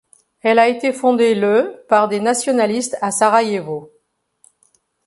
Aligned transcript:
Elle 0.41 0.57
a 0.57 0.67
été 0.67 0.93
fondée 0.93 1.35
le 1.35 1.85
par 1.87 2.07
des 2.07 2.19
nationalistes 2.21 2.97
à 3.03 3.11
Sarajevo. 3.11 3.91